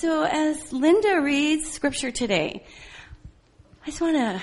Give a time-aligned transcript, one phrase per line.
[0.00, 2.64] So, as Linda reads scripture today,
[3.82, 4.40] I just want to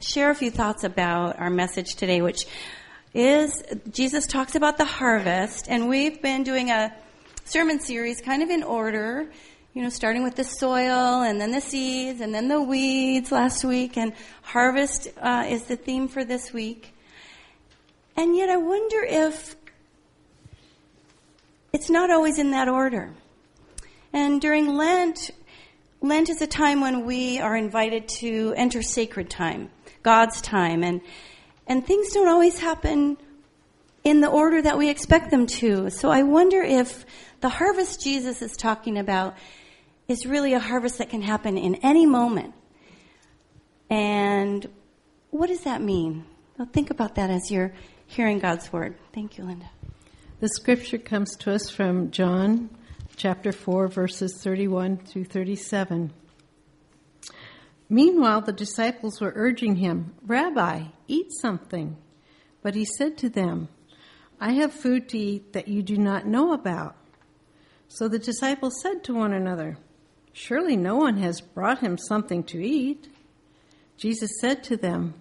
[0.00, 2.46] share a few thoughts about our message today, which
[3.12, 6.90] is Jesus talks about the harvest, and we've been doing a
[7.44, 9.30] sermon series kind of in order,
[9.74, 13.62] you know, starting with the soil and then the seeds and then the weeds last
[13.62, 16.94] week, and harvest uh, is the theme for this week.
[18.16, 19.54] And yet, I wonder if
[21.78, 23.14] it's not always in that order.
[24.12, 25.30] And during Lent,
[26.00, 29.70] Lent is a time when we are invited to enter sacred time,
[30.02, 31.00] God's time, and
[31.68, 33.16] and things don't always happen
[34.02, 35.88] in the order that we expect them to.
[35.90, 37.06] So I wonder if
[37.40, 39.36] the harvest Jesus is talking about
[40.08, 42.54] is really a harvest that can happen in any moment.
[43.88, 44.68] And
[45.30, 46.24] what does that mean?
[46.56, 47.72] Well, think about that as you're
[48.08, 48.96] hearing God's word.
[49.12, 49.70] Thank you, Linda.
[50.40, 52.70] The scripture comes to us from John
[53.16, 56.12] chapter 4, verses 31 through 37.
[57.88, 61.96] Meanwhile, the disciples were urging him, Rabbi, eat something.
[62.62, 63.66] But he said to them,
[64.40, 66.94] I have food to eat that you do not know about.
[67.88, 69.76] So the disciples said to one another,
[70.32, 73.08] Surely no one has brought him something to eat.
[73.96, 75.14] Jesus said to them,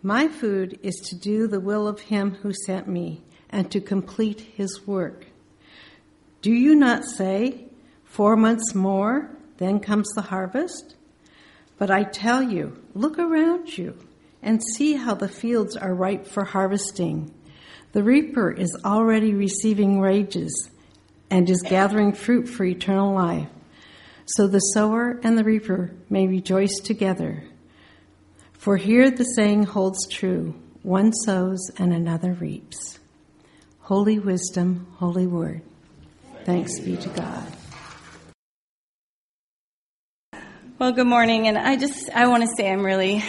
[0.00, 3.24] My food is to do the will of him who sent me
[3.54, 5.26] and to complete his work.
[6.42, 7.64] Do you not say,
[8.14, 10.94] Four months more, then comes the harvest?
[11.78, 13.98] But I tell you, look around you
[14.40, 17.34] and see how the fields are ripe for harvesting.
[17.90, 20.70] The reaper is already receiving wages
[21.28, 23.48] and is gathering fruit for eternal life.
[24.26, 27.42] So the sower and the reaper may rejoice together.
[28.52, 33.00] For here the saying holds true one sows and another reaps.
[33.84, 35.60] Holy wisdom, holy word.
[36.46, 37.46] Thanks be to God.
[40.78, 43.22] Well, good morning, and I just I want to say I'm really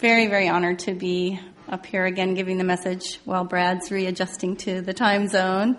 [0.00, 1.38] very very honored to be
[1.68, 5.76] up here again giving the message while Brad's readjusting to the time zone.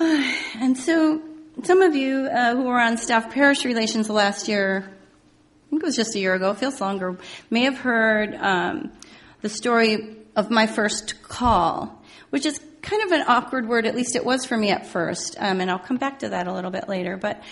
[0.00, 1.20] And so,
[1.64, 5.86] some of you uh, who were on staff parish relations last year, I think it
[5.86, 7.18] was just a year ago, feels longer,
[7.50, 8.90] may have heard um,
[9.42, 14.16] the story of my first call which is kind of an awkward word, at least
[14.16, 16.70] it was for me at first, um, and I'll come back to that a little
[16.70, 17.16] bit later.
[17.16, 17.42] But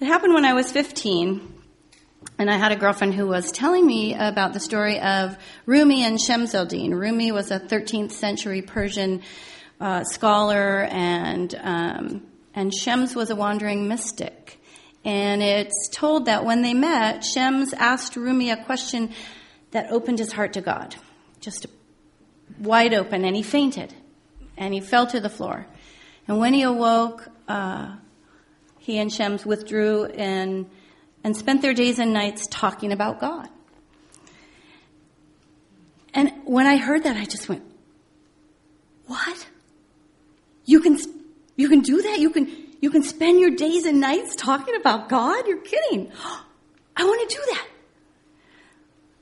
[0.00, 1.62] it happened when I was 15,
[2.38, 5.36] and I had a girlfriend who was telling me about the story of
[5.66, 6.92] Rumi and Shemseddin.
[6.92, 9.22] Rumi was a 13th century Persian
[9.80, 14.60] uh, scholar, and um, and Shems was a wandering mystic.
[15.04, 19.12] And it's told that when they met, Shems asked Rumi a question
[19.72, 20.94] that opened his heart to God,
[21.40, 21.66] just
[22.58, 23.94] wide open, and he fainted
[24.56, 25.66] and he fell to the floor.
[26.26, 27.96] And when he awoke, uh,
[28.78, 30.70] he and Shems withdrew and,
[31.22, 33.48] and spent their days and nights talking about God.
[36.12, 37.62] And when I heard that, I just went,
[39.06, 39.46] what?
[40.64, 40.98] You can,
[41.56, 42.20] you can do that?
[42.20, 42.50] You can,
[42.80, 45.46] you can spend your days and nights talking about God?
[45.46, 46.12] You're kidding.
[46.96, 47.68] I want to do that.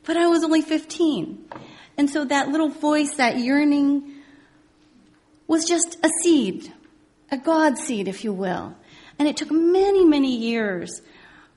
[0.04, 1.48] But I was only 15.
[1.96, 4.11] And so that little voice, that yearning,
[5.46, 6.72] was just a seed,
[7.30, 8.76] a God seed, if you will.
[9.18, 11.02] And it took many, many years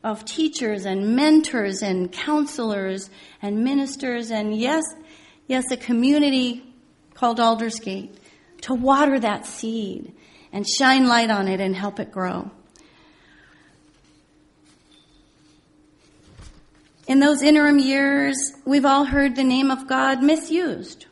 [0.04, 3.10] of teachers and mentors and counselors
[3.42, 4.84] and ministers and yes,
[5.48, 6.64] yes, a community
[7.16, 8.16] called Aldersgate
[8.62, 10.14] to water that seed
[10.52, 12.52] and shine light on it and help it grow.
[17.08, 18.36] In those interim years,
[18.66, 21.06] we've all heard the name of God misused.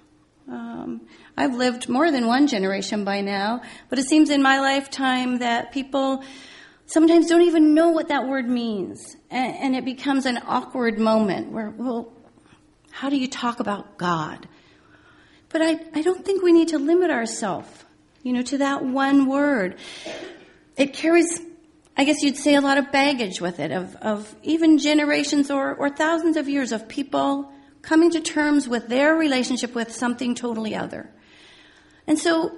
[0.48, 1.02] Um,
[1.36, 5.72] I've lived more than one generation by now, but it seems in my lifetime that
[5.72, 6.24] people
[6.86, 9.16] sometimes don't even know what that word means.
[9.32, 12.14] And, and it becomes an awkward moment where, well,
[12.92, 14.48] how do you talk about God?
[15.50, 17.70] But I, I don't think we need to limit ourselves,
[18.22, 19.78] you know, to that one word.
[20.78, 21.42] It carries,
[21.98, 25.74] I guess you'd say, a lot of baggage with it, of, of even generations or,
[25.74, 30.76] or thousands of years of people coming to terms with their relationship with something totally
[30.76, 31.10] other.
[32.08, 32.52] And so,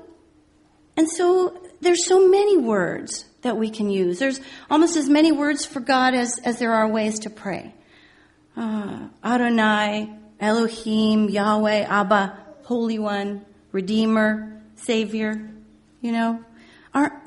[0.97, 4.17] and so there's so many words that we can use.
[4.19, 7.73] There's almost as many words for God as, as there are ways to pray.
[8.57, 15.49] Uh, Adonai, Elohim, Yahweh, Abba, Holy One, Redeemer, Savior,
[16.01, 16.43] you know?
[16.93, 17.21] Are,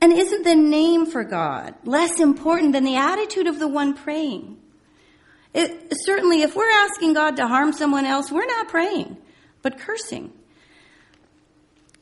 [0.00, 4.58] and isn't the name for God less important than the attitude of the one praying?
[5.54, 9.16] It, certainly, if we're asking God to harm someone else, we're not praying,
[9.62, 10.32] but cursing.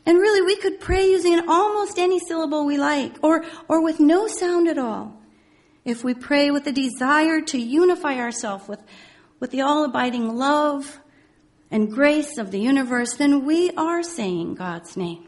[0.06, 4.26] And really, we could pray using almost any syllable we like, or, or with no
[4.26, 5.18] sound at all.
[5.84, 8.82] If we pray with a desire to unify ourselves with,
[9.40, 11.00] with the all abiding love
[11.70, 15.26] and grace of the universe, then we are saying God's name.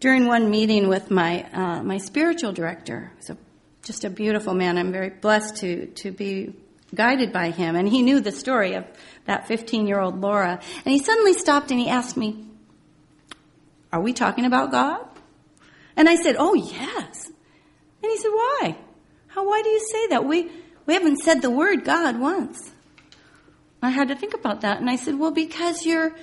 [0.00, 3.38] During one meeting with my, uh, my spiritual director, he's a,
[3.82, 4.78] just a beautiful man.
[4.78, 6.54] I'm very blessed to, to be
[6.94, 7.74] guided by him.
[7.76, 8.84] And he knew the story of
[9.26, 10.60] that 15 year old Laura.
[10.84, 12.47] And he suddenly stopped and he asked me,
[13.92, 15.04] Are we talking about God?
[15.96, 17.26] And I said, Oh, yes.
[18.02, 18.76] And he said, Why?
[19.28, 20.24] How, why do you say that?
[20.24, 20.50] We,
[20.86, 22.70] we haven't said the word God once.
[23.82, 24.80] I had to think about that.
[24.80, 26.14] And I said, Well, because you're,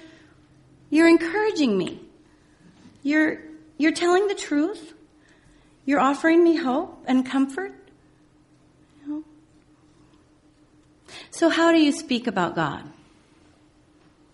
[0.90, 2.02] you're encouraging me.
[3.04, 3.40] You're,
[3.78, 4.94] you're telling the truth.
[5.86, 7.74] You're offering me hope and comfort.
[11.36, 12.84] So, how do you speak about God?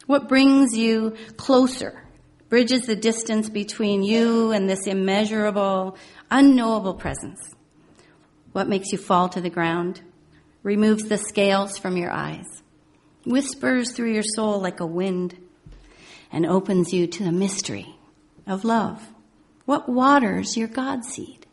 [0.06, 2.00] What brings you closer,
[2.52, 5.96] bridges the distance between you and this immeasurable,
[6.30, 7.40] unknowable presence?
[8.52, 10.02] What makes you fall to the ground,
[10.62, 12.62] removes the scales from your eyes,
[13.26, 15.38] whispers through your soul like a wind,
[16.30, 17.96] and opens you to the mystery
[18.46, 19.02] of love?
[19.64, 21.48] What waters your God seed?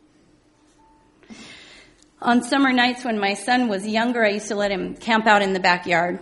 [2.21, 5.41] On summer nights when my son was younger, I used to let him camp out
[5.43, 6.19] in the backyard.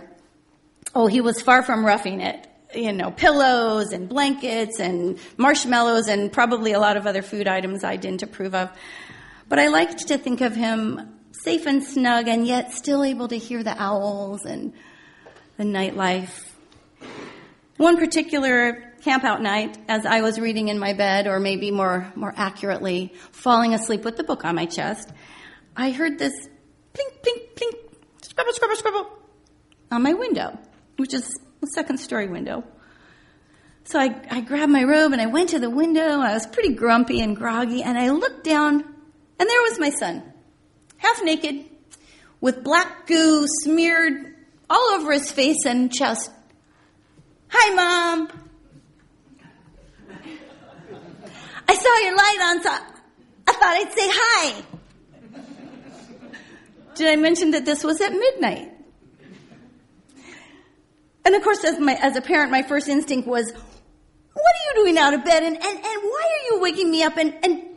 [0.94, 2.46] Oh, he was far from roughing it.
[2.74, 7.82] You know, pillows and blankets and marshmallows and probably a lot of other food items
[7.82, 8.70] I didn't approve of.
[9.48, 13.38] But I liked to think of him safe and snug and yet still able to
[13.38, 14.74] hear the owls and
[15.56, 16.46] the nightlife.
[17.78, 22.34] One particular campout night, as I was reading in my bed, or maybe more, more
[22.36, 25.10] accurately, falling asleep with the book on my chest,
[25.76, 26.34] I heard this
[26.92, 27.74] plink, plink, plink,
[28.22, 29.18] scribble, scribble, scribble
[29.90, 30.58] on my window,
[30.96, 31.32] which is
[31.66, 32.64] second story window.
[33.84, 36.20] So I, I grabbed my robe and I went to the window.
[36.20, 38.74] I was pretty grumpy and groggy, and I looked down,
[39.38, 40.22] and there was my son,
[40.98, 41.64] half naked,
[42.40, 44.34] with black goo smeared
[44.68, 46.30] all over his face and chest.
[47.48, 48.28] Hi, Mom.
[51.66, 52.70] I saw your light on, so
[53.46, 54.62] I thought I'd say hi.
[56.94, 58.72] Did I mention that this was at midnight?
[61.28, 64.82] And of course, as, my, as a parent, my first instinct was, what are you
[64.82, 65.42] doing out of bed?
[65.42, 67.18] And, and, and why are you waking me up?
[67.18, 67.64] And, and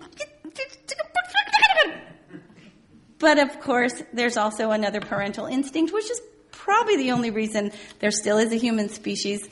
[3.20, 6.22] but of course, there's also another parental instinct, which is
[6.52, 9.46] probably the only reason there still is a human species.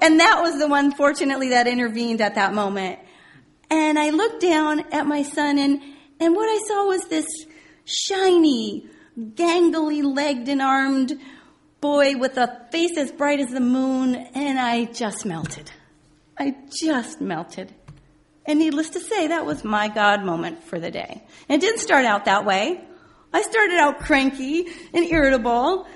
[0.00, 2.98] and that was the one, fortunately, that intervened at that moment.
[3.68, 5.82] And I looked down at my son, and
[6.20, 7.26] and what I saw was this
[7.84, 8.88] shiny,
[9.18, 11.18] gangly legged and armed
[11.80, 15.70] boy with a face as bright as the moon, and I just melted.
[16.38, 17.74] I just melted.
[18.46, 21.22] And needless to say, that was my God moment for the day.
[21.48, 22.80] And it didn't start out that way.
[23.32, 25.86] I started out cranky and irritable,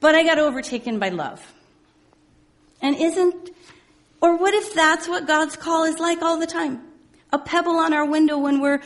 [0.00, 1.40] but I got overtaken by love.
[2.82, 3.50] And isn't,
[4.20, 6.90] or what if that's what God's call is like all the time?
[7.32, 8.80] a pebble on our window when we're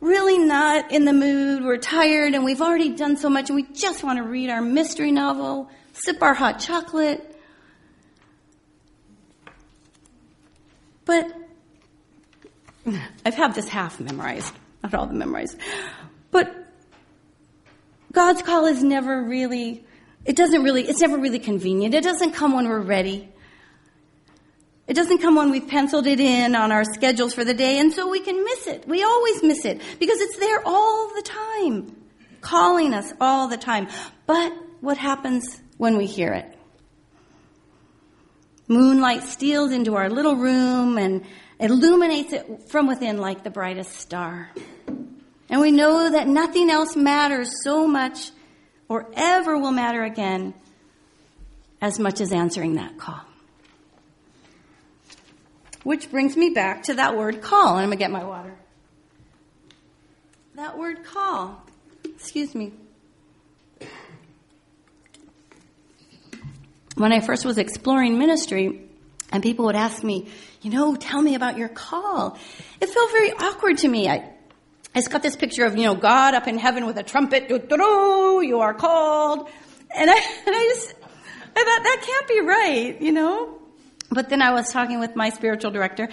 [0.00, 3.62] really not in the mood, we're tired, and we've already done so much, and we
[3.72, 7.34] just want to read our mystery novel, sip our hot chocolate.
[11.04, 11.32] But
[13.24, 15.58] I've had this half memorized, not all the memorized.
[16.30, 16.54] But
[18.12, 19.84] God's call is never really,
[20.24, 21.94] it doesn't really, it's never really convenient.
[21.94, 23.28] It doesn't come when we're ready.
[24.86, 27.92] It doesn't come when we've penciled it in on our schedules for the day, and
[27.92, 28.86] so we can miss it.
[28.86, 31.96] We always miss it because it's there all the time,
[32.40, 33.88] calling us all the time.
[34.26, 36.56] But what happens when we hear it?
[38.68, 41.24] Moonlight steals into our little room and
[41.58, 44.50] illuminates it from within like the brightest star.
[45.48, 48.30] And we know that nothing else matters so much
[48.88, 50.54] or ever will matter again
[51.80, 53.20] as much as answering that call.
[55.86, 57.76] Which brings me back to that word call.
[57.76, 58.52] And I'm going to get my water.
[60.56, 61.62] That word call.
[62.04, 62.72] Excuse me.
[66.96, 68.80] When I first was exploring ministry,
[69.30, 70.28] and people would ask me,
[70.60, 72.36] you know, tell me about your call.
[72.80, 74.08] It felt very awkward to me.
[74.08, 74.28] I,
[74.92, 77.48] I just got this picture of, you know, God up in heaven with a trumpet,
[77.48, 79.48] you are called.
[79.94, 80.14] And I,
[80.46, 80.94] and I just,
[81.54, 83.65] I thought that can't be right, you know?
[84.10, 86.08] But then I was talking with my spiritual director.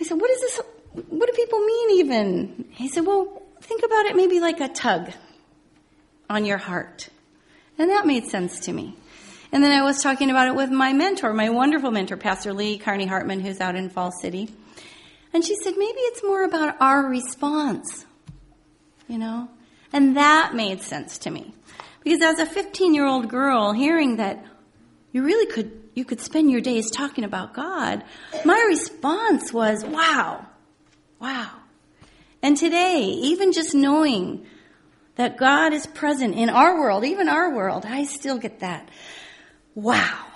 [0.00, 0.60] I said, what is this?
[1.08, 2.64] What do people mean even?
[2.70, 5.12] He said, well, think about it maybe like a tug
[6.28, 7.08] on your heart.
[7.78, 8.96] And that made sense to me.
[9.52, 12.78] And then I was talking about it with my mentor, my wonderful mentor, Pastor Lee
[12.78, 14.50] Carney Hartman, who's out in Fall City.
[15.32, 18.06] And she said, maybe it's more about our response,
[19.06, 19.48] you know?
[19.92, 21.54] And that made sense to me.
[22.02, 24.44] Because as a 15 year old girl, hearing that
[25.12, 28.04] you really could, you could spend your days talking about God,
[28.44, 30.46] my response was, wow,
[31.18, 31.50] wow.
[32.42, 34.46] And today, even just knowing
[35.16, 38.90] that God is present in our world, even our world, I still get that.
[39.74, 40.26] Wow.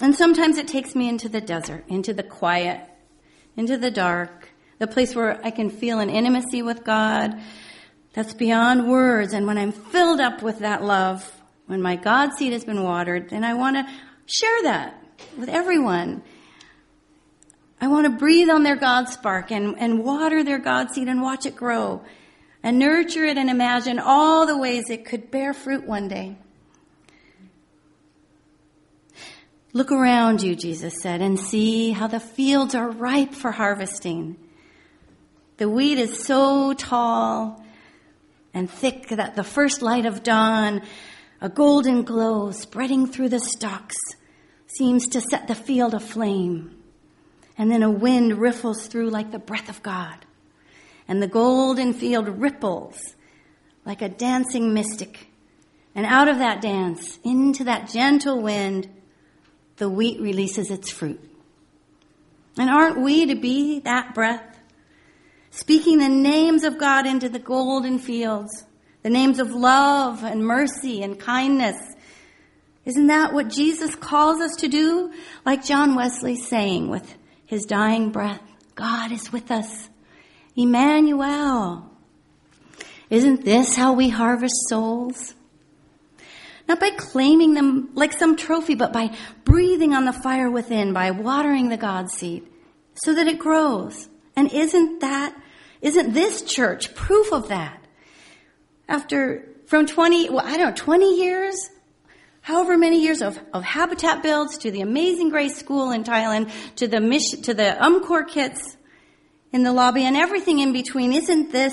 [0.00, 2.80] And sometimes it takes me into the desert, into the quiet,
[3.54, 4.48] into the dark,
[4.78, 7.38] the place where I can feel an intimacy with God
[8.14, 9.34] that's beyond words.
[9.34, 11.30] And when I'm filled up with that love,
[11.66, 13.86] when my God seed has been watered, then I want to
[14.26, 15.02] share that
[15.38, 16.22] with everyone.
[17.80, 21.20] I want to breathe on their God spark and, and water their God seed and
[21.20, 22.02] watch it grow
[22.62, 26.36] and nurture it and imagine all the ways it could bear fruit one day.
[29.72, 34.36] Look around you, Jesus said, and see how the fields are ripe for harvesting.
[35.56, 37.64] The wheat is so tall
[38.52, 40.82] and thick that the first light of dawn,
[41.42, 43.96] a golden glow spreading through the stalks,
[44.68, 46.80] seems to set the field aflame.
[47.58, 50.24] And then a wind riffles through like the breath of God.
[51.08, 53.16] And the golden field ripples
[53.84, 55.26] like a dancing mystic.
[55.96, 58.88] And out of that dance, into that gentle wind,
[59.78, 61.20] the wheat releases its fruit.
[62.56, 64.60] And aren't we to be that breath?
[65.50, 68.64] Speaking the names of God into the golden fields,
[69.02, 71.76] the names of love and mercy and kindness.
[72.84, 75.12] Isn't that what Jesus calls us to do?
[75.44, 77.16] Like John Wesley saying with
[77.46, 78.42] his dying breath,
[78.74, 79.88] God is with us.
[80.56, 81.90] Emmanuel.
[83.10, 85.34] Isn't this how we harvest souls?
[86.68, 91.10] Not by claiming them like some trophy, but by breathing on the fire within, by
[91.10, 92.48] watering the God seed
[92.94, 94.08] so that it grows.
[94.36, 95.36] And isn't that,
[95.80, 97.81] isn't this church proof of that?
[98.88, 101.70] After, from 20, well, I don't know, 20 years?
[102.40, 106.88] However many years of, of habitat builds to the Amazing Grace School in Thailand to
[106.88, 108.76] the mission, to the UMCOR kits
[109.52, 111.12] in the lobby and everything in between.
[111.12, 111.72] Isn't this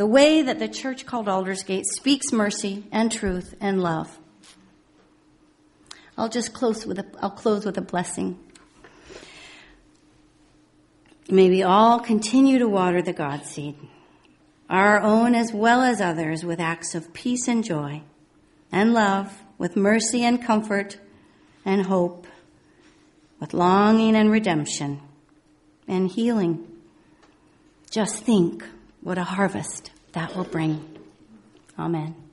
[0.00, 4.18] the way that the church called Aldersgate speaks mercy and truth and love.
[6.16, 8.38] I'll just close with a, I'll close with a blessing.
[11.28, 13.76] May we all continue to water the God seed,
[14.70, 18.02] our own as well as others, with acts of peace and joy
[18.70, 20.96] and love, with mercy and comfort
[21.64, 22.26] and hope,
[23.40, 25.00] with longing and redemption
[25.88, 26.66] and healing.
[27.90, 28.64] Just think
[29.00, 30.98] what a harvest that will bring.
[31.76, 32.29] Amen.